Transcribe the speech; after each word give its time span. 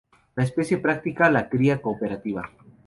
La 0.33 0.43
especie 0.45 0.79
practica 0.79 1.29
la 1.29 1.47
cría 1.47 1.79
cooperativa. 1.79 2.49